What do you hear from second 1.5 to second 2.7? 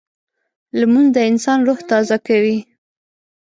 روح تازه کوي